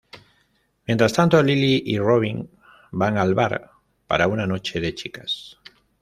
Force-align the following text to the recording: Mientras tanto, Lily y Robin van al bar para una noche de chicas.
Mientras 0.87 1.13
tanto, 1.13 1.43
Lily 1.43 1.83
y 1.85 1.99
Robin 1.99 2.49
van 2.89 3.19
al 3.19 3.35
bar 3.35 3.69
para 4.07 4.27
una 4.27 4.47
noche 4.47 4.79
de 4.79 4.95
chicas. 4.95 5.59